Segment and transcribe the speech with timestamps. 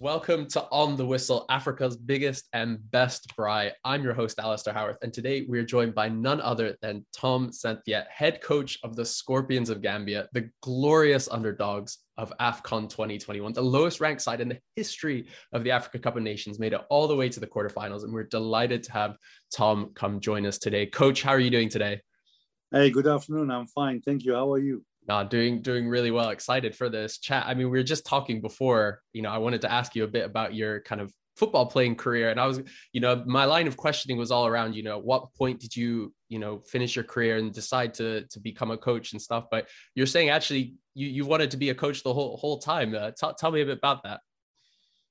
[0.00, 3.72] Welcome to On the Whistle, Africa's biggest and best braai.
[3.84, 8.06] I'm your host, Alistair Howarth, and today we're joined by none other than Tom Saintfiet,
[8.08, 14.00] head coach of the Scorpions of Gambia, the glorious underdogs of AFCON 2021, the lowest
[14.00, 17.14] ranked side in the history of the Africa Cup of Nations, made it all the
[17.14, 19.18] way to the quarterfinals, and we're delighted to have
[19.54, 20.86] Tom come join us today.
[20.86, 22.00] Coach, how are you doing today?
[22.72, 23.50] Hey, good afternoon.
[23.50, 24.00] I'm fine.
[24.00, 24.32] Thank you.
[24.32, 24.82] How are you?
[25.10, 26.30] No, doing doing really well.
[26.30, 27.44] Excited for this chat.
[27.44, 29.02] I mean, we were just talking before.
[29.12, 31.96] You know, I wanted to ask you a bit about your kind of football playing
[31.96, 32.60] career, and I was,
[32.92, 34.76] you know, my line of questioning was all around.
[34.76, 38.38] You know, what point did you, you know, finish your career and decide to to
[38.38, 39.46] become a coach and stuff?
[39.50, 42.94] But you're saying actually you you wanted to be a coach the whole whole time.
[42.94, 44.20] Uh, t- tell me a bit about that.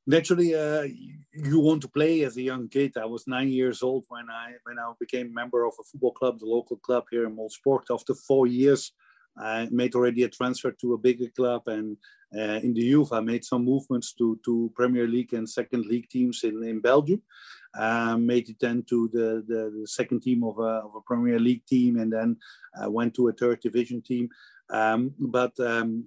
[0.08, 0.88] Naturally, uh,
[1.34, 2.96] you want to play as a young kid.
[2.96, 6.40] I was nine years old when I when I became member of a football club,
[6.40, 7.84] the local club here in Molsport.
[7.92, 8.94] After four years
[9.40, 11.98] I made already a transfer to a bigger club, and
[12.36, 16.10] uh, in the youth, I made some movements to, to Premier League and second league
[16.10, 17.22] teams in, in Belgium.
[17.78, 21.40] Um, made it then to the, the, the, second team of a, of a Premier
[21.40, 22.38] League team, and then
[22.82, 24.30] uh, went to a third division team.
[24.72, 26.06] Um, but um,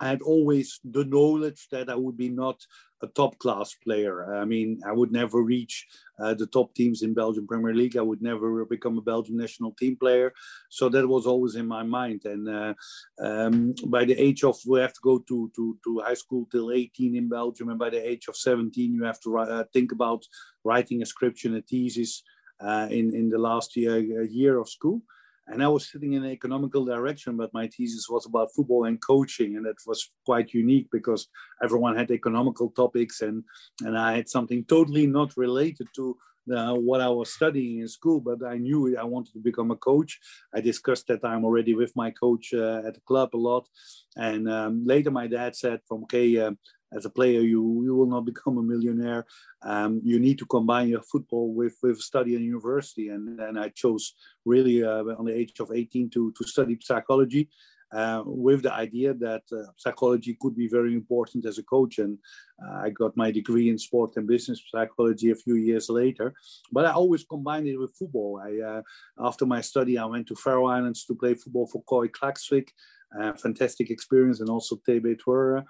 [0.00, 2.64] I had always the knowledge that I would be not
[3.02, 4.34] a top class player.
[4.34, 5.86] I mean, I would never reach
[6.18, 7.96] uh, the top teams in Belgian Premier League.
[7.96, 10.32] I would never become a Belgian national team player.
[10.68, 12.22] So that was always in my mind.
[12.24, 12.74] And uh,
[13.20, 16.70] um, by the age of, we have to go to, to, to high school till
[16.70, 17.70] 18 in Belgium.
[17.70, 20.24] And by the age of 17, you have to uh, think about
[20.64, 22.22] writing a scripture and a thesis
[22.60, 25.02] uh, in, in the last year, year of school
[25.48, 29.00] and I was sitting in an economical direction, but my thesis was about football and
[29.00, 31.28] coaching, and that was quite unique because
[31.62, 33.44] everyone had economical topics, and
[33.82, 38.44] and I had something totally not related to what I was studying in school, but
[38.44, 40.18] I knew I wanted to become a coach.
[40.54, 43.68] I discussed that time already with my coach uh, at the club a lot,
[44.16, 46.52] and um, later my dad said, "From okay, uh,
[46.94, 49.24] as a player, you you will not become a millionaire.
[49.62, 53.68] Um, you need to combine your football with with study in university." And then I
[53.70, 54.14] chose
[54.44, 57.48] really uh, on the age of 18 to to study psychology.
[57.92, 61.98] Uh, with the idea that uh, psychology could be very important as a coach.
[61.98, 62.16] And
[62.64, 66.32] uh, I got my degree in sport and business psychology a few years later.
[66.72, 68.40] But I always combined it with football.
[68.42, 68.82] I, uh,
[69.18, 72.68] after my study, I went to Faroe Islands to play football for KOI Klaksvik.
[73.20, 75.64] Uh, fantastic experience and also TB Tvøroyri.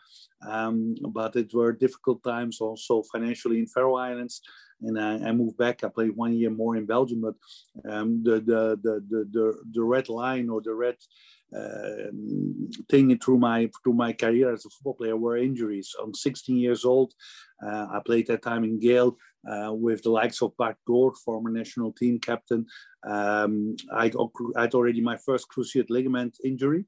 [0.47, 4.41] Um, but it were difficult times also financially in Faroe Islands.
[4.81, 5.85] And I, I, moved back.
[5.85, 7.35] I played one year more in Belgium, but
[7.89, 10.97] um, the, the, the, the, the red line or the red
[11.57, 12.11] uh,
[12.91, 15.95] thing through my through my career as a football player were injuries.
[16.03, 17.13] I'm 16 years old.
[17.65, 19.17] Uh, I played that time in Geel
[19.49, 22.67] uh, with the likes of Bart Goor, former national team captain.
[23.07, 24.11] Um, I
[24.57, 26.87] had already my first cruciate ligament injury,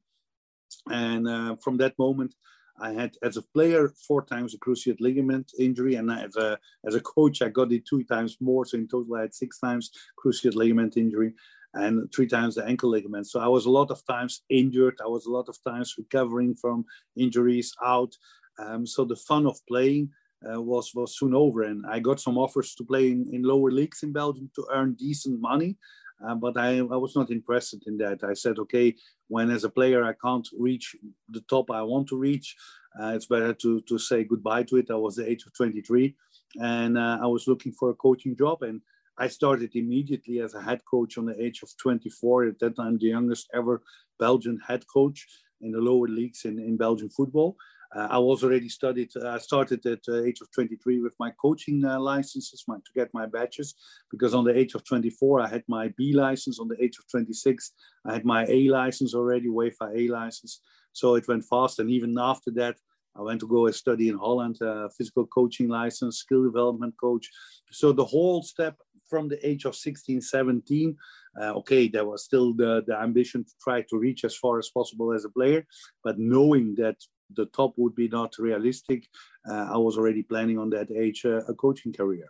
[0.90, 2.34] and uh, from that moment,
[2.80, 6.94] I had as a player four times a cruciate ligament injury, and as a as
[6.94, 8.64] a coach, I got it two times more.
[8.64, 11.34] So in total, I had six times cruciate ligament injury
[11.74, 13.26] and three times the ankle ligament.
[13.26, 14.98] So I was a lot of times injured.
[15.04, 16.84] I was a lot of times recovering from
[17.16, 18.14] injuries out.
[18.58, 20.10] Um, so the fun of playing
[20.48, 23.70] uh, was was soon over, and I got some offers to play in, in lower
[23.70, 25.76] leagues in Belgium to earn decent money.
[26.24, 28.22] Uh, but I, I was not interested in that.
[28.22, 28.94] I said, okay,
[29.28, 30.96] when as a player I can't reach
[31.28, 32.56] the top I want to reach,
[33.00, 34.90] uh, it's better to, to say goodbye to it.
[34.90, 36.14] I was the age of 23
[36.56, 38.62] and uh, I was looking for a coaching job.
[38.62, 38.80] And
[39.18, 42.44] I started immediately as a head coach on the age of 24.
[42.44, 43.82] At that time, the youngest ever
[44.18, 45.26] Belgian head coach
[45.60, 47.56] in the lower leagues in, in Belgian football.
[47.94, 49.10] Uh, I was already studied.
[49.16, 52.92] I uh, started at the age of 23 with my coaching uh, licenses my, to
[52.94, 53.74] get my badges
[54.10, 56.58] because on the age of 24 I had my B license.
[56.58, 57.72] On the age of 26
[58.06, 60.60] I had my A license already, UEFA A license.
[60.92, 61.78] So it went fast.
[61.78, 62.76] And even after that,
[63.16, 67.30] I went to go and study in Holland, uh, physical coaching license, skill development coach.
[67.70, 68.76] So the whole step
[69.08, 70.96] from the age of 16, 17,
[71.40, 74.70] uh, okay, there was still the, the ambition to try to reach as far as
[74.70, 75.64] possible as a player,
[76.02, 76.96] but knowing that
[77.34, 79.08] the top would be not realistic,
[79.48, 82.28] uh, I was already planning on that age uh, a coaching career.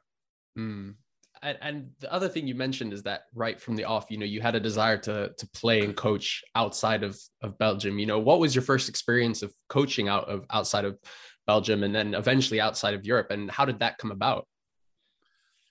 [0.58, 0.94] Mm.
[1.43, 4.25] And, and, the other thing you mentioned is that right from the off, you know,
[4.25, 7.99] you had a desire to to play and coach outside of of Belgium.
[7.99, 10.99] You know, what was your first experience of coaching out of outside of
[11.46, 14.46] Belgium, and then eventually outside of Europe, and how did that come about?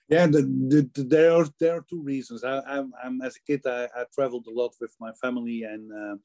[0.08, 2.44] Yeah, the, the, the, there are there are two reasons.
[2.44, 6.16] I, am as a kid, I, I, traveled a lot with my family, and uh,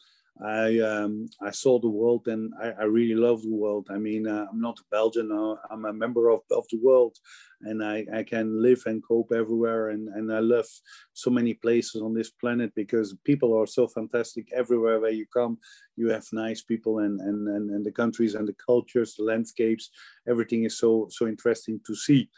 [0.42, 3.88] I um, I saw the world and I, I really love the world.
[3.90, 7.18] I mean, uh, I'm not a Belgian, uh, I'm a member of, of the world
[7.62, 9.90] and I, I can live and cope everywhere.
[9.90, 10.66] And, and I love
[11.14, 15.58] so many places on this planet because people are so fantastic everywhere where you come.
[15.98, 19.90] You have nice people and, and, and, and the countries and the cultures, the landscapes,
[20.28, 22.30] everything is so, so interesting to see.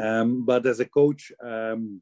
[0.00, 2.00] Um, but as a coach, um,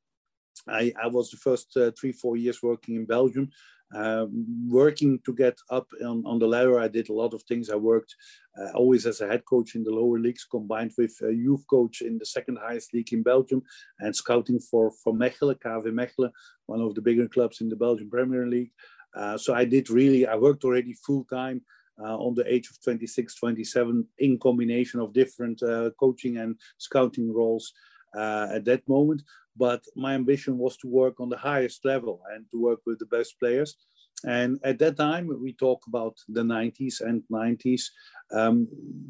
[0.68, 3.50] I, I, was the first uh, three, four years working in Belgium.
[3.94, 7.70] Um, working to get up on, on, the ladder, I did a lot of things.
[7.70, 8.14] I worked
[8.60, 12.02] uh, always as a head coach in the lower leagues, combined with a youth coach
[12.02, 13.62] in the second highest league in Belgium,
[14.00, 16.30] and scouting for for Mechelen, KV Mechelen,
[16.66, 18.72] one of the bigger clubs in the Belgian Premier League.
[19.16, 20.26] Uh, so I did really.
[20.26, 21.62] I worked already full time.
[22.00, 27.34] Uh, on the age of 26, 27, in combination of different uh, coaching and scouting
[27.34, 27.72] roles
[28.16, 29.22] uh, at that moment.
[29.58, 33.06] But my ambition was to work on the highest level and to work with the
[33.06, 33.76] best players.
[34.24, 37.84] And at that time, we talk about the 90s and 90s.
[38.32, 38.68] Um,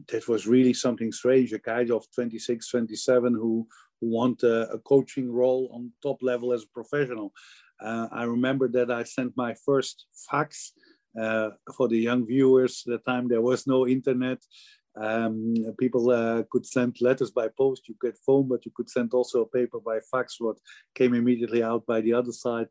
[0.09, 1.53] that was really something strange.
[1.53, 3.67] A guy of 26, 27 who,
[4.01, 7.33] who want a, a coaching role on top level as a professional.
[7.81, 10.73] Uh, I remember that I sent my first fax
[11.19, 12.85] uh, for the young viewers.
[12.87, 14.39] At the time there was no internet.
[15.01, 17.89] Um, people uh, could send letters by post.
[17.89, 20.59] You get phone, but you could send also a paper by fax, what
[20.95, 22.69] came immediately out by the other side.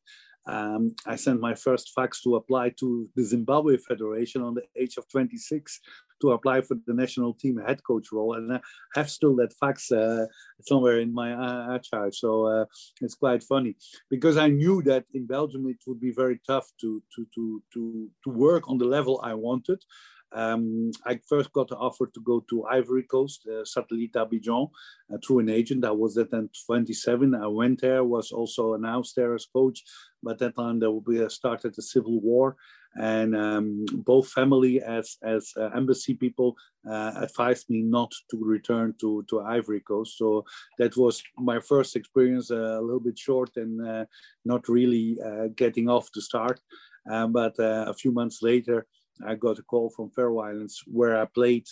[0.47, 4.95] Um, I sent my first fax to apply to the Zimbabwe Federation on the age
[4.97, 5.79] of 26
[6.21, 8.59] to apply for the national team head coach role, and I
[8.95, 10.25] have still that fax uh,
[10.61, 12.15] somewhere in my uh, archive.
[12.15, 12.65] So uh,
[13.01, 13.75] it's quite funny
[14.09, 18.09] because I knew that in Belgium it would be very tough to to to to
[18.23, 19.79] to work on the level I wanted.
[20.33, 24.69] Um, I first got the offer to go to Ivory Coast, uh, Satellite Abidjan,
[25.13, 25.85] uh, through an agent.
[25.85, 27.33] I was at then 27.
[27.35, 29.83] I went there, was also announced there as coach.
[30.21, 32.57] But that time there be a started the civil war,
[32.99, 36.55] and um, both family as as uh, embassy people
[36.89, 40.17] uh, advised me not to return to to Ivory Coast.
[40.17, 40.43] So
[40.79, 44.05] that was my first experience, uh, a little bit short and uh,
[44.43, 46.59] not really uh, getting off the start.
[47.09, 48.85] Um, but uh, a few months later,
[49.25, 51.67] I got a call from Faroe Islands where I played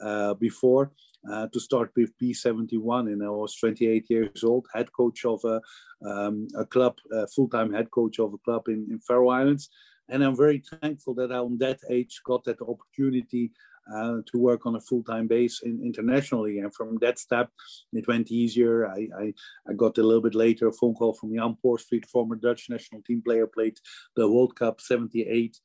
[0.00, 0.92] uh, before
[1.30, 5.60] uh, to start with B71, and I was 28 years old, head coach of a,
[6.08, 6.96] um, a club,
[7.34, 9.68] full-time head coach of a club in, in Faroe Islands.
[10.08, 13.52] And I'm very thankful that I, on that age, got that opportunity
[13.92, 16.58] uh, to work on a full-time base in, internationally.
[16.58, 17.50] And from that step,
[17.92, 18.86] it went easier.
[18.86, 19.34] I, I,
[19.68, 23.02] I, got a little bit later a phone call from Jan Poortvliet, former Dutch national
[23.02, 23.78] team player, played
[24.14, 25.60] the World Cup 78 uh,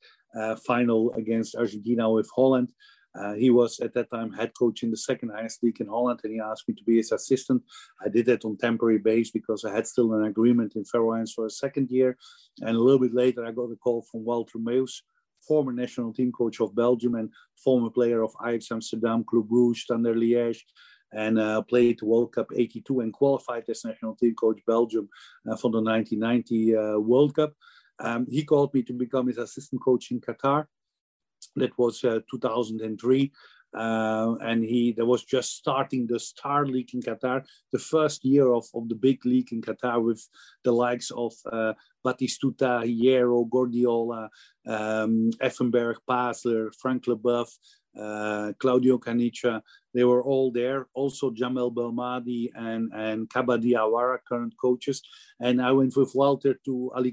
[0.66, 2.74] final against Argentina with Holland.
[3.16, 6.20] Uh, he was at that time head coach in the second highest league in Holland,
[6.24, 7.62] and he asked me to be his assistant.
[8.04, 11.46] I did that on temporary base because I had still an agreement in Faroe for
[11.46, 12.18] a second year.
[12.62, 15.02] And a little bit later, I got a call from Walter Meeuws,
[15.48, 17.30] former national team coach of Belgium and
[17.64, 20.62] former player of Ajax Amsterdam, Club Brugge, Standard Liège,
[21.12, 25.08] and uh, played the World Cup 82 and qualified as national team coach Belgium
[25.48, 27.54] uh, for the 1990 uh, World Cup.
[28.00, 30.66] Um, he called me to become his assistant coach in Qatar.
[31.56, 33.32] That was uh, 2003.
[33.76, 38.54] Uh, and he there was just starting the star league in Qatar, the first year
[38.54, 40.28] of, of the big league in Qatar with
[40.64, 41.74] the likes of uh,
[42.06, 44.30] Batistuta, Hierro, Guardiola,
[44.68, 47.50] um, Effenberg, Basler, Frank Leboeuf,
[48.00, 49.62] uh, Claudio Caniggia,
[49.94, 50.88] they were all there.
[50.94, 55.02] Also Jamel Belmadi and, and Kaba Diawara, current coaches.
[55.40, 57.06] And I went with Walter to Al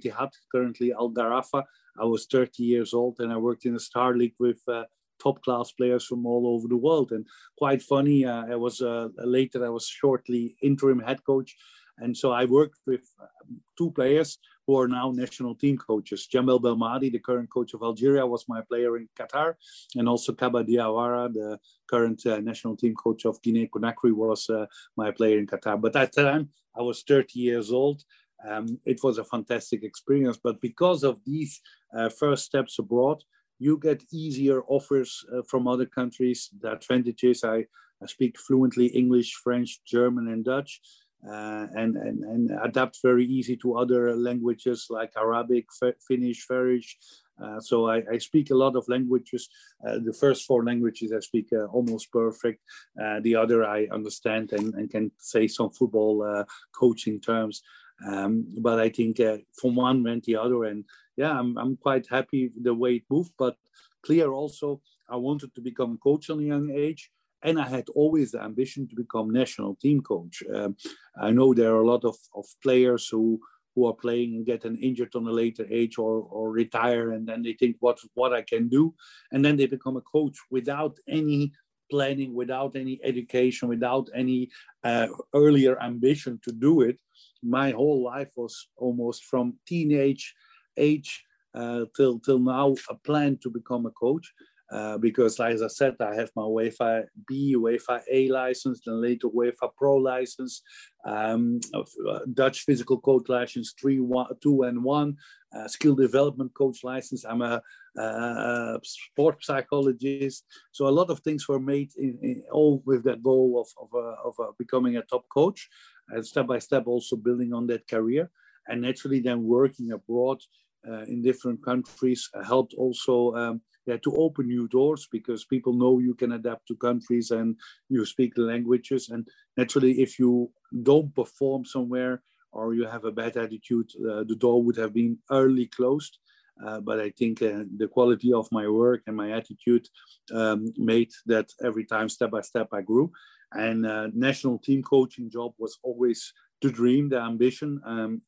[0.50, 1.64] currently Al Gharafa.
[1.98, 4.84] I was 30 years old and I worked in a star league with uh,
[5.22, 7.12] top class players from all over the world.
[7.12, 7.26] And
[7.58, 11.56] quite funny, uh, I was uh, later, I was shortly interim head coach.
[11.98, 16.28] And so I worked with um, two players who are now national team coaches.
[16.32, 19.54] Jamel Belmadi, the current coach of Algeria, was my player in Qatar,
[19.96, 24.66] and also Kaba Diawara, the current uh, national team coach of Guinea Conakry, was uh,
[24.96, 25.80] my player in Qatar.
[25.80, 28.02] But at that time, I was 30 years old.
[28.48, 30.38] Um, it was a fantastic experience.
[30.42, 31.60] But because of these
[31.96, 33.22] uh, first steps abroad,
[33.58, 36.48] you get easier offers uh, from other countries.
[36.60, 37.66] The advantages I,
[38.02, 40.80] I speak fluently English, French, German, and Dutch
[41.28, 45.66] uh, and, and, and adapt very easy to other languages like Arabic,
[46.06, 46.98] Finnish, Farish.
[47.42, 49.48] Uh, so I, I, speak a lot of languages.
[49.86, 52.62] Uh, the first four languages I speak uh, almost perfect.
[53.02, 57.62] Uh, the other I understand and, and, can say some football uh, coaching terms.
[58.06, 59.20] Um, but I think
[59.54, 60.84] from one went the other, and
[61.16, 63.32] yeah, I'm, I'm quite happy the way it moved.
[63.38, 63.56] But
[64.02, 67.10] clear also, I wanted to become coach on a young age
[67.42, 70.42] and I had always the ambition to become national team coach.
[70.54, 70.76] Um,
[71.20, 73.40] I know there are a lot of, of players who
[73.74, 77.40] who are playing and getting injured on a later age or, or retire and then
[77.42, 78.94] they think what what I can do?
[79.32, 81.52] And then they become a coach without any
[81.90, 84.48] planning without any education without any
[84.84, 86.98] uh, earlier ambition to do it.
[87.42, 90.34] My whole life was almost from teenage
[90.76, 94.32] age uh, till till now a plan to become a coach
[94.70, 99.28] uh, because like I said, I have my UEFA B, UEFA A license, then later
[99.28, 100.62] UEFA Pro license,
[101.04, 105.16] um, uh, Dutch physical coach license, three, one, two and one,
[105.56, 107.24] uh, skill development coach license.
[107.24, 107.60] I'm a,
[107.98, 110.44] a, sport psychologist.
[110.70, 113.88] So a lot of things were made in, in, all with that goal of, of,
[113.94, 115.68] uh, of uh, becoming a top coach
[116.10, 118.30] and step by step also building on that career
[118.68, 120.40] and naturally then working abroad
[120.84, 126.14] in different countries helped also um, yeah, to open new doors because people know you
[126.14, 127.56] can adapt to countries and
[127.88, 129.08] you speak the languages.
[129.08, 130.50] And naturally, if you
[130.82, 132.22] don't perform somewhere
[132.52, 136.18] or you have a bad attitude, uh, the door would have been early closed.
[136.64, 139.88] Uh, but I think uh, the quality of my work and my attitude
[140.32, 143.10] um, made that every time, step by step, I grew.
[143.52, 147.80] And uh, national team coaching job was always the dream, the ambition.
[147.84, 148.22] Um,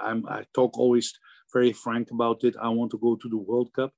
[0.00, 1.12] i talk always
[1.52, 2.54] very frank about it.
[2.60, 3.92] I want to go to the World Cup.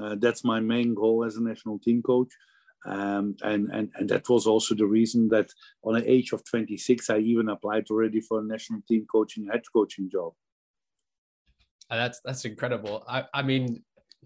[0.00, 2.32] Uh, that's my main goal as a national team coach.
[2.84, 5.50] Um, and, and, and that was also the reason that
[5.82, 9.62] on the age of 26, I even applied already for a national team coaching, head
[9.72, 10.32] coaching job.
[11.90, 13.04] Uh, that's that's incredible.
[13.08, 13.82] I, I mean,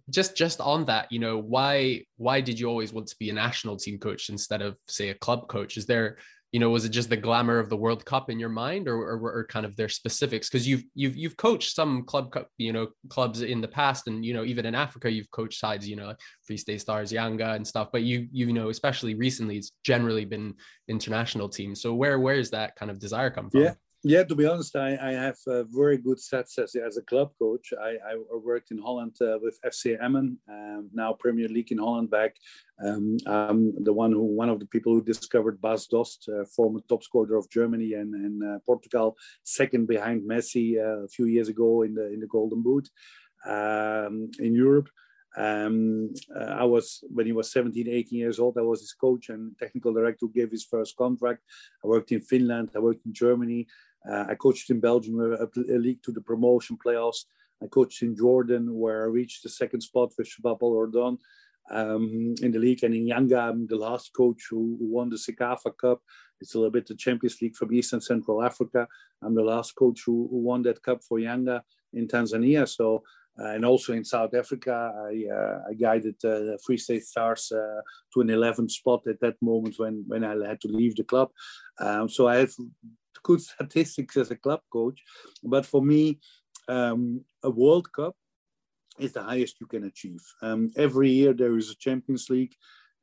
[0.08, 3.34] just just on that, you know, why why did you always want to be a
[3.34, 5.76] national team coach instead of say a club coach?
[5.76, 6.18] Is there
[6.52, 8.96] you know was it just the glamour of the world cup in your mind or,
[8.96, 10.48] or, or kind of their specifics?
[10.48, 14.24] Because you've you've you've coached some club cup you know clubs in the past and
[14.24, 16.14] you know even in africa you've coached sides you know
[16.46, 20.54] free state stars yanga and stuff but you you know especially recently it's generally been
[20.88, 21.80] international teams.
[21.80, 23.62] So where where is that kind of desire come from?
[23.62, 25.36] Yeah yeah, to be honest, I, I have
[25.68, 27.72] very good success as a club coach.
[27.78, 32.10] I, I worked in Holland uh, with FC Emmen, um, now Premier League in Holland
[32.10, 32.34] back.
[32.82, 36.80] Um, I'm the one who, one of the people who discovered Bas Dost, uh, former
[36.88, 41.48] top scorer of Germany and, and uh, Portugal, second behind Messi uh, a few years
[41.48, 42.88] ago in the in the Golden Boot
[43.46, 44.88] um, in Europe.
[45.36, 48.58] Um, uh, I was when he was 17, 18 years old.
[48.58, 51.42] I was his coach and technical director who gave his first contract.
[51.84, 52.70] I worked in Finland.
[52.74, 53.68] I worked in Germany.
[54.08, 57.24] Uh, I coached in Belgium, a, a, league to the promotion playoffs.
[57.62, 61.18] I coached in Jordan, where I reached the second spot with Shabab Al Ordon
[61.70, 62.82] um, in the league.
[62.84, 66.00] And in Yanga, I'm the last coach who, who, won the CECAFA Cup.
[66.40, 68.88] It's a little bit the Champions League from East and Central Africa.
[69.22, 71.60] I'm the last coach who, who won that cup for Yanga
[71.92, 72.66] in Tanzania.
[72.66, 73.02] So,
[73.38, 77.80] uh, and also in South Africa, I, uh, I guided uh, Free State Stars uh,
[78.12, 81.30] to an 11th spot at that moment when, when I had to leave the club.
[81.78, 82.52] Um, so I have
[83.22, 85.02] good statistics as a club coach,
[85.42, 86.18] but for me,
[86.68, 88.16] um, a World Cup
[88.98, 90.20] is the highest you can achieve.
[90.42, 92.54] Um, every year there is a Champions League,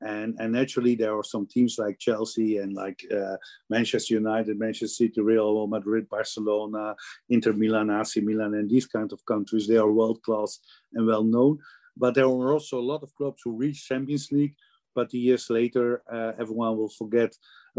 [0.02, 3.38] and and naturally there are some teams like Chelsea and like uh,
[3.70, 6.96] Manchester United, Manchester City, Real Madrid, Barcelona,
[7.30, 9.68] Inter Milan, AC Milan, and these kind of countries.
[9.68, 10.60] They are world class
[10.94, 11.60] and well known.
[12.00, 14.56] But there are also a lot of clubs who reach Champions League,
[14.98, 17.32] but years later uh, everyone will forget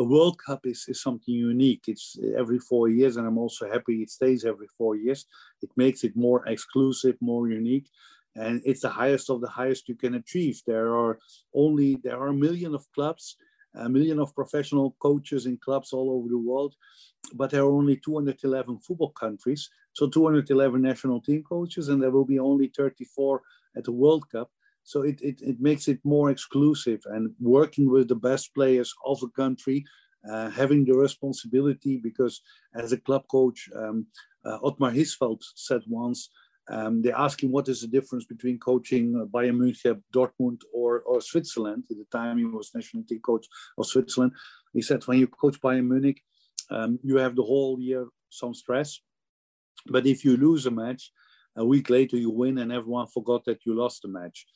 [0.03, 1.85] a World Cup is, is something unique.
[1.89, 5.27] It's every four years, and I'm also happy it stays every four years.
[5.61, 7.89] It makes it more exclusive, more unique,
[8.37, 10.63] and it's the highest of the highest you can achieve.
[10.65, 11.19] There are
[11.63, 13.25] only there are a million of clubs,
[13.75, 16.73] a million of professional coaches in clubs all over the world,
[17.35, 22.31] but there are only 211 football countries, so 211 national team coaches, and there will
[22.35, 23.43] be only 34
[23.77, 24.51] at the World Cup.
[24.89, 29.23] So it, it, it makes it more exclusive and working with the best players of
[29.23, 29.85] a country,
[30.33, 32.41] uh, having the responsibility because
[32.75, 34.07] as a club coach, um,
[34.47, 36.31] uh, Ottmar Hitzfeld said once,
[36.71, 41.21] um, they asked him what is the difference between coaching Bayern Munich, Dortmund, or, or
[41.21, 41.85] Switzerland.
[41.91, 44.33] At the time, he was national team coach of Switzerland.
[44.73, 46.23] He said, when you coach Bayern Munich,
[46.71, 49.01] um, you have the whole year some stress.
[49.87, 51.13] But if you lose a match,
[51.57, 54.47] a week later you win, and everyone forgot that you lost the match.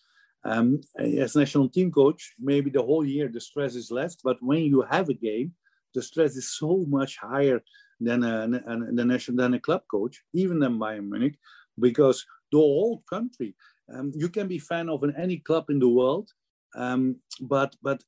[0.44, 4.62] Um, as national team coach, maybe the whole year the stress is less, but when
[4.64, 5.52] you have a game,
[5.94, 7.62] the stress is so much higher
[8.00, 8.48] than a,
[8.92, 11.36] than a, than a club coach, even than Bayern Munich,
[11.78, 13.54] because the whole country,
[13.94, 16.30] um, you can be fan of any club in the world,
[16.74, 18.02] um, but but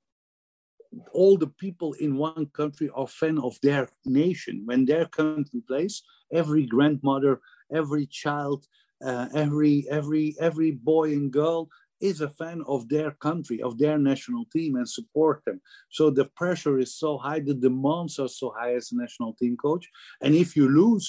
[1.12, 4.62] all the people in one country are fan of their nation.
[4.64, 7.40] When their country plays, every grandmother,
[7.72, 8.66] every child,
[9.04, 11.68] uh, every every every boy and girl
[12.10, 15.58] is a fan of their country, of their national team, and support them.
[15.96, 19.54] So the pressure is so high, the demands are so high as a national team
[19.56, 19.84] coach.
[20.24, 21.06] And if you lose,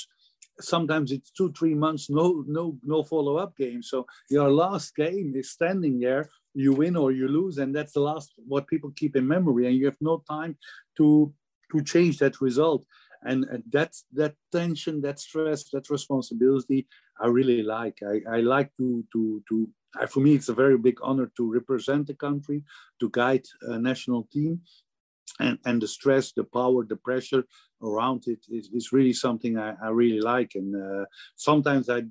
[0.59, 3.81] sometimes it's two, three months, no, no, no follow-up game.
[3.91, 6.23] So your last game is standing there,
[6.53, 9.75] you win or you lose, and that's the last what people keep in memory, and
[9.75, 10.53] you have no time
[10.97, 11.07] to
[11.71, 12.85] to change that result.
[13.25, 16.87] And, and that's that tension, that stress, that responsibility.
[17.19, 17.99] I really like.
[18.03, 19.69] I, I like to to to.
[20.09, 22.63] for me, it's a very big honor to represent the country,
[22.99, 24.61] to guide a national team,
[25.39, 27.43] and and the stress, the power, the pressure
[27.81, 30.51] around it is, is really something I, I really like.
[30.55, 31.05] And uh,
[31.35, 32.03] sometimes I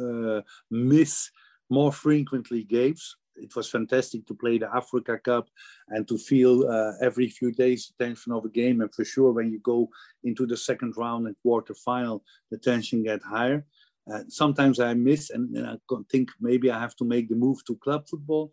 [0.00, 0.40] uh,
[0.70, 1.30] miss
[1.70, 3.16] more frequently games.
[3.36, 5.48] It was fantastic to play the Africa Cup
[5.88, 8.80] and to feel uh, every few days the tension of a game.
[8.80, 9.88] And for sure, when you go
[10.24, 13.64] into the second round and quarter final, the tension get higher.
[14.12, 15.76] Uh, sometimes I miss and, and I
[16.10, 18.52] think maybe I have to make the move to club football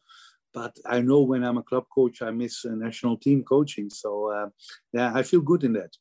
[0.53, 3.89] but I know when I'm a club coach, I miss national team coaching.
[3.89, 4.49] So uh,
[4.93, 5.95] yeah, I feel good in that.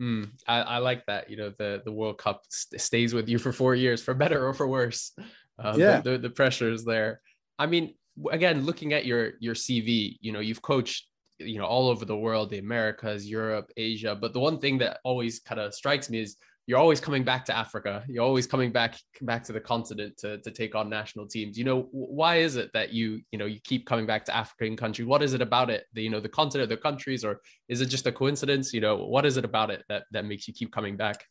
[0.00, 1.30] Mm, I, I, like that.
[1.30, 4.46] You know, the the World Cup st- stays with you for four years, for better
[4.46, 5.12] or for worse.
[5.58, 7.20] Um, yeah, the, the, the pressure is there.
[7.58, 7.94] I mean,
[8.30, 12.16] again, looking at your your CV, you know, you've coached you know all over the
[12.16, 14.16] world, the Americas, Europe, Asia.
[14.20, 17.44] But the one thing that always kind of strikes me is you're always coming back
[17.46, 18.04] to Africa.
[18.08, 21.58] You're always coming back back to the continent to, to take on national teams.
[21.58, 24.76] You know, why is it that you you know you keep coming back to African
[24.76, 25.04] country?
[25.04, 25.84] What is it about it?
[25.92, 28.72] The you know the continent, the countries, or is it just a coincidence?
[28.72, 31.24] You know, what is it about it that that makes you keep coming back?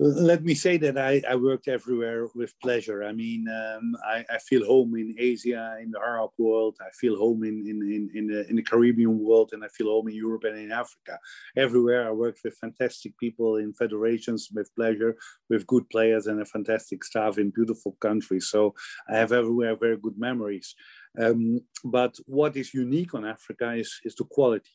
[0.00, 3.04] Let me say that I, I worked everywhere with pleasure.
[3.04, 6.76] I mean, um, I, I, feel home in Asia, in the Arab world.
[6.80, 9.86] I feel home in, in, in, in, the, in the Caribbean world, and I feel
[9.86, 11.18] home in Europe and in Africa.
[11.56, 15.16] Everywhere I worked with fantastic people in federations with pleasure,
[15.48, 18.48] with good players and a fantastic staff in beautiful countries.
[18.48, 18.74] So
[19.08, 20.74] I have everywhere very good memories.
[21.20, 24.72] Um, but what is unique on Africa is, is the quality.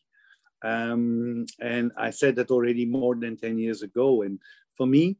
[0.63, 4.23] Um, and I said that already more than 10 years ago.
[4.23, 4.39] And
[4.79, 5.17] for me,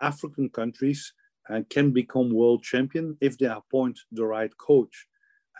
[0.00, 1.12] African countries
[1.50, 5.06] uh, can become world champion if they appoint the right coach.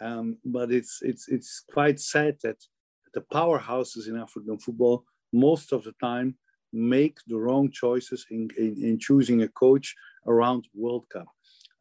[0.00, 2.61] Um, but it's it's it's quite sad that
[3.14, 5.04] the powerhouses in African football
[5.47, 6.28] most of the time
[6.73, 9.94] make the wrong choices in, in, in choosing a coach
[10.26, 11.28] around World Cup.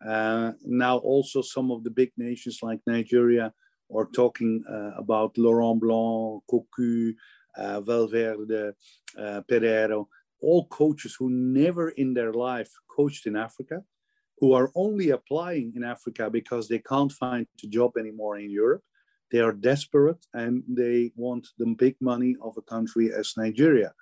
[0.05, 3.53] Uh, now also some of the big nations like Nigeria
[3.95, 7.13] are talking uh, about Laurent Blanc, Cocu,
[7.55, 8.73] uh, Valverde,
[9.17, 10.07] uh, Peseiro,
[10.41, 13.83] all coaches who never in their life coached in Africa,
[14.39, 18.83] who are only applying in Africa because they can't find a job anymore in Europe.
[19.31, 23.93] They are desperate and they want the big money of a country as Nigeria.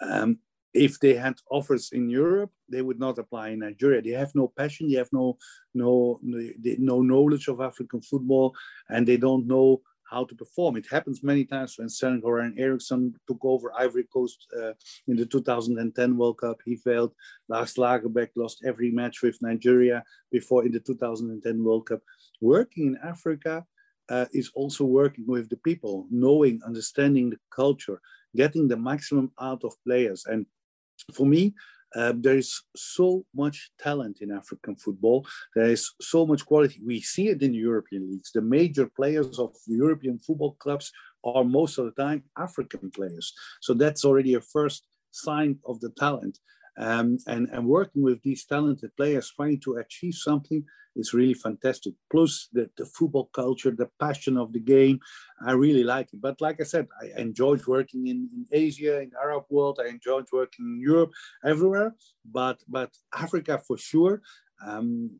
[0.00, 0.38] Um,
[0.72, 4.00] if they had offers in Europe, they would not apply in Nigeria.
[4.00, 5.36] They have no passion, they have no
[5.74, 8.54] no no knowledge of African football,
[8.88, 10.76] and they don't know how to perform.
[10.76, 14.72] It happens many times when Sven-Göran Eriksson took over Ivory Coast uh,
[15.06, 16.58] in the 2010 World Cup.
[16.64, 17.12] He failed.
[17.48, 22.00] Lars Lagerbäck lost every match with Nigeria before in the 2010 World Cup.
[22.40, 23.64] Working in Africa
[24.08, 28.00] uh, is also working with the people, knowing, understanding the culture,
[28.34, 30.26] getting the maximum out of players.
[30.26, 30.46] And
[31.14, 31.54] for me,
[31.96, 35.26] uh, there is so much talent in African football.
[35.54, 36.80] There is so much quality.
[36.84, 38.30] We see it in European leagues.
[38.32, 40.92] The major players of European football clubs
[41.24, 43.32] are most of the time African players.
[43.60, 46.38] So that's already a first sign of the talent.
[46.78, 50.64] Um, and, and working with these talented players, trying to achieve something
[50.96, 51.94] is really fantastic.
[52.10, 54.98] Plus the, the football culture, the passion of the game,
[55.44, 56.20] I really like it.
[56.20, 59.80] But like I said, I enjoyed working in, in Asia, in Arab world.
[59.82, 61.12] I enjoyed working in Europe,
[61.44, 61.94] everywhere.
[62.24, 64.22] But but Africa for sure.
[64.64, 65.18] Um,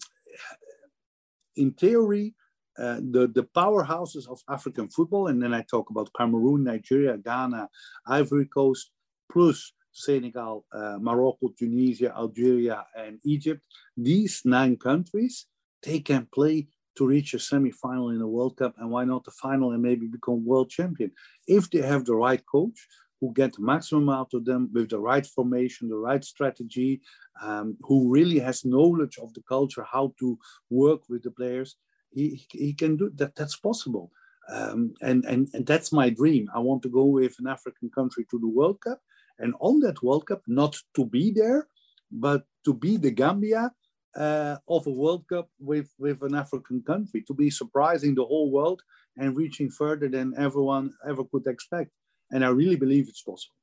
[1.57, 2.35] in theory,
[2.79, 7.69] uh, the, the powerhouses of African football, and then I talk about Cameroon, Nigeria, Ghana,
[8.07, 8.91] Ivory Coast,
[9.31, 13.63] plus Senegal, uh, Morocco, Tunisia, Algeria, and Egypt.
[13.97, 15.47] These nine countries
[15.83, 19.31] they can play to reach a semi-final in the World Cup, and why not the
[19.31, 21.11] final and maybe become world champion
[21.47, 22.87] if they have the right coach
[23.21, 27.03] who get the maximum out of them with the right formation, the right strategy,
[27.43, 30.39] um, who really has knowledge of the culture, how to
[30.71, 31.77] work with the players.
[32.13, 33.37] He, he can do that.
[33.37, 34.11] That's possible.
[34.51, 36.49] Um, and, and, and that's my dream.
[36.55, 39.01] I want to go with an African country to the World Cup.
[39.41, 41.67] And on that World Cup, not to be there,
[42.11, 43.73] but to be the Gambia
[44.17, 48.51] uh, of a World Cup with, with an African country, to be surprising the whole
[48.51, 48.83] world
[49.17, 51.91] and reaching further than everyone ever could expect.
[52.31, 53.55] And I really believe it's possible.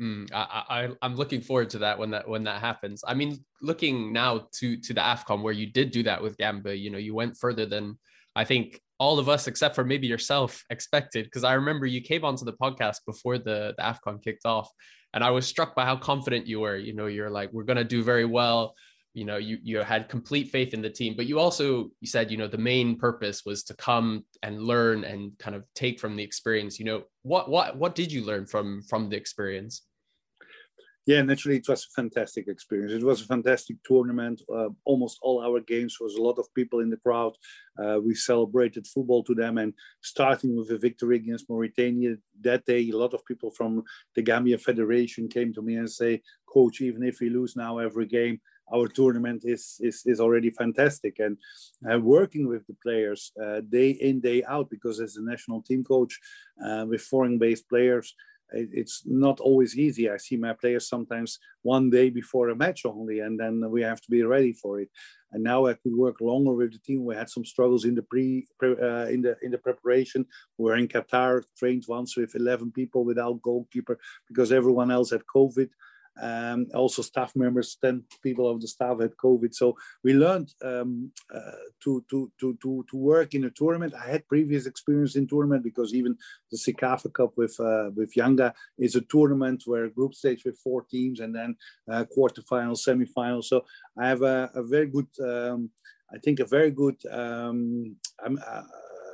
[0.00, 3.04] Mm, I, I am looking forward to that when that when that happens.
[3.06, 6.74] I mean, looking now to to the Afcon where you did do that with Gambia,
[6.74, 7.98] you know, you went further than
[8.34, 11.24] I think all of us, except for maybe yourself, expected.
[11.24, 14.68] Because I remember you came onto the podcast before the the Afcon kicked off,
[15.12, 16.76] And I was struck by how confident you were.
[16.76, 18.60] You know, you're like, we're going to do very well.
[19.12, 21.66] You know, you you had complete faith in the team, but you also
[22.02, 24.08] you said, you know, the main purpose was to come
[24.46, 26.78] and learn and kind of take from the experience.
[26.78, 26.98] You know,
[27.30, 29.74] what what what did you learn from from the experience?
[31.04, 32.92] Yeah, naturally, it was a fantastic experience.
[32.92, 34.40] It was a fantastic tournament.
[34.52, 37.32] Uh, almost all our games was a lot of people in the crowd.
[37.76, 42.88] Uh, we celebrated football to them, and starting with a victory against Mauritania that day,
[42.88, 43.82] a lot of people from
[44.14, 48.06] the Gambia Federation came to me and say, "Coach, even if we lose now every
[48.06, 48.40] game,
[48.72, 51.36] our tournament is is, is already fantastic." And
[51.90, 55.82] uh, working with the players uh, day in day out, because as a national team
[55.82, 56.20] coach
[56.64, 58.14] uh, with foreign-based players
[58.52, 60.10] it's not always easy.
[60.10, 64.00] I see my players sometimes one day before a match only, and then we have
[64.02, 64.88] to be ready for it.
[65.32, 67.04] And now I could work longer with the team.
[67.04, 70.26] We had some struggles in the pre, pre uh, in the in the preparation.
[70.58, 75.22] We were in Qatar, trained once with 11 people without goalkeeper because everyone else had
[75.34, 75.70] COVID.
[76.20, 79.54] Um, also, staff members, 10 people of the staff had COVID.
[79.54, 81.40] So we learned um, uh,
[81.84, 83.94] to, to, to, to, to work in a tournament.
[83.94, 86.16] I had previous experience in tournament because even
[86.50, 90.82] the CECAFA Cup with, uh, with Yanga is a tournament where group stage with four
[90.82, 91.56] teams and then
[91.90, 93.44] uh, quarterfinals, semifinals.
[93.44, 93.64] So
[93.98, 95.70] I have a, a very good, um,
[96.12, 98.62] I think, a very good um, uh,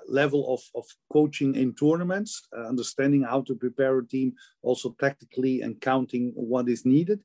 [0.09, 5.61] level of, of coaching in tournaments, uh, understanding how to prepare a team, also tactically
[5.61, 7.21] and counting what is needed.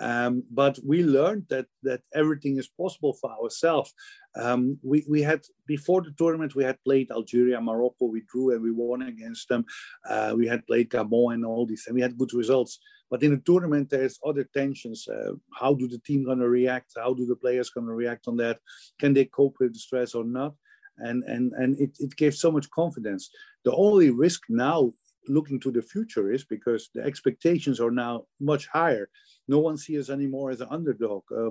[0.00, 3.92] Um, but we learned that that everything is possible for ourselves.
[4.36, 8.06] Um, we, we had before the tournament we had played Algeria, Morocco.
[8.06, 9.64] We drew and we won against them.
[10.08, 12.78] Uh, we had played Gabon and all this, and we had good results.
[13.10, 15.08] But in the tournament, there's other tensions.
[15.08, 16.92] Uh, how do the team gonna react?
[16.96, 18.60] How do the players gonna react on that?
[19.00, 20.54] Can they cope with the stress or not?
[20.98, 23.30] And and and it, it gave so much confidence.
[23.64, 24.92] The only risk now
[25.28, 29.08] looking to the future is because the expectations are now much higher.
[29.46, 31.22] No one sees us anymore as an underdog.
[31.30, 31.50] Uh,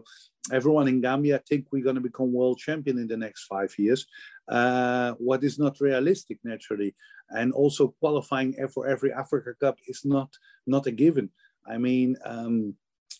[0.52, 4.06] everyone in gambia think we're going to become world champion in the next five years.
[4.48, 6.96] Uh, what is not realistic naturally.
[7.30, 10.30] And also qualifying for every africa cup is not
[10.66, 11.30] not a given.
[11.68, 12.76] I mean um,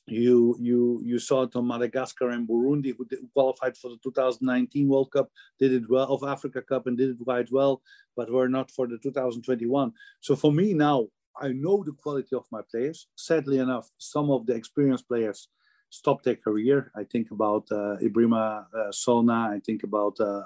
[0.08, 4.88] you you you saw it on Madagascar and Burundi, who, did, qualified for the 2019
[4.88, 7.82] World Cup, did it well of Africa Cup and did it quite well,
[8.16, 9.92] but were not for the 2021.
[10.22, 11.08] So for me now,
[11.40, 13.08] I know the quality of my players.
[13.16, 15.50] Sadly enough, some of the experienced players
[15.90, 16.92] stopped their career.
[16.96, 19.50] I think about uh, Ebrima uh, Sohna.
[19.56, 20.42] I think about uh,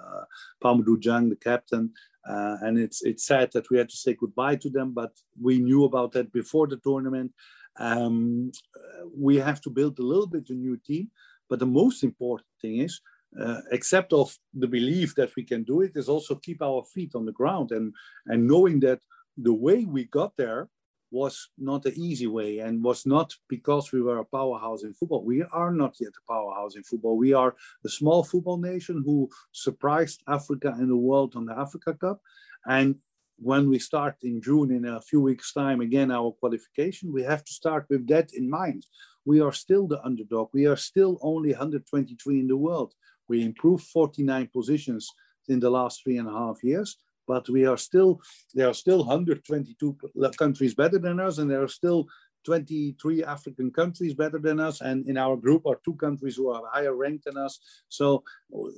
[0.59, 1.91] Pa Modou Jagne, the captain.
[2.27, 5.59] Uh, and it's it's sad that we had to say goodbye to them, but we
[5.59, 7.31] knew about that before the tournament.
[7.77, 8.51] Um,
[9.15, 11.09] we have to build a little bit a new team,
[11.49, 13.01] but the most important thing is,
[13.39, 17.15] uh, except of the belief that we can do it, is also keep our feet
[17.15, 17.93] on the ground and
[18.27, 18.99] and knowing that
[19.37, 20.69] the way we got there
[21.11, 25.23] was not an easy way and was not because we were a powerhouse in football.
[25.23, 27.17] We are not yet a powerhouse in football.
[27.17, 27.53] We are
[27.85, 32.21] a small football nation who surprised Africa and the world on the Africa Cup.
[32.65, 32.95] And
[33.41, 37.43] when we start in June in a few weeks' time, again, our qualification, we have
[37.43, 38.85] to start with that in mind.
[39.25, 40.49] We are still the underdog.
[40.53, 42.93] We are still only 123 in the world.
[43.27, 45.09] We improved 49 positions
[45.47, 48.21] in the last three and a half years, but we are still,
[48.53, 49.97] there are still 122
[50.37, 52.07] countries better than us, and there are still
[52.43, 56.63] 23 African countries better than us, and in our group are two countries who are
[56.71, 57.59] higher ranked than us.
[57.89, 58.23] So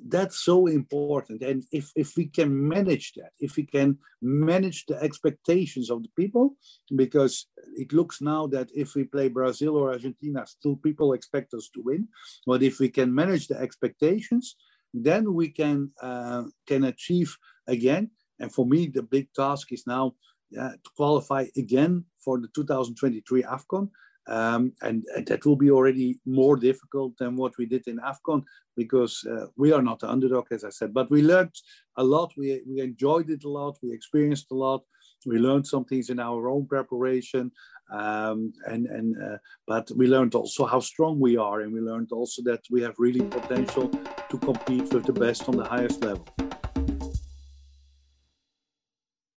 [0.07, 1.41] that's so important.
[1.41, 6.09] And if, if we can manage that, if we can manage the expectations of the
[6.15, 6.55] people,
[6.95, 11.69] because it looks now that if we play Brazil or Argentina, still people expect us
[11.73, 12.07] to win.
[12.45, 14.55] But if we can manage the expectations,
[14.93, 17.35] then we can uh, can achieve
[17.67, 18.11] again.
[18.39, 20.15] And for me, the big task is now
[20.53, 23.89] to qualify again for the 2023 AFCON.
[24.25, 28.43] Um, and, and, that will be already more difficult than what we did in AFCON
[28.77, 30.93] because uh, we are not the underdog, as I said.
[30.93, 31.53] But we learned
[31.97, 32.31] a lot.
[32.37, 33.77] We, we enjoyed it a lot.
[33.83, 34.83] We experienced a lot.
[35.25, 37.51] We learned some things in our own preparation,
[37.91, 39.37] um, and and uh,
[39.67, 42.95] but we learned also how strong we are, and we learned also that we have
[42.97, 43.89] really potential
[44.29, 46.25] to compete with the best on the highest level.